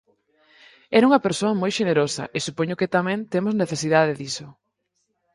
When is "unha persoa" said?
1.09-1.59